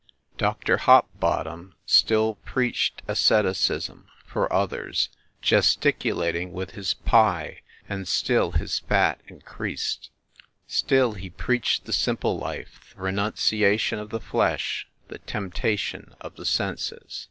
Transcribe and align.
Dr. 0.39 0.77
Hopbottom 0.77 1.75
still 1.85 2.33
preached 2.43 3.03
asceticism 3.07 4.07
(for 4.25 4.51
others) 4.51 5.09
gesticulating 5.43 6.51
with 6.53 6.71
his 6.71 6.95
pie; 6.95 7.61
and 7.87 8.07
still 8.07 8.53
his 8.53 8.79
fat 8.79 9.21
increased. 9.27 10.09
Still 10.65 11.13
he 11.13 11.29
preached 11.29 11.85
the 11.85 11.93
simple 11.93 12.35
life, 12.39 12.95
the 12.95 13.01
renunciation 13.03 13.99
of 13.99 14.09
the 14.09 14.19
flesh, 14.19 14.87
the 15.09 15.19
temptation 15.19 16.15
of 16.19 16.35
the 16.35 16.45
senses. 16.47 17.19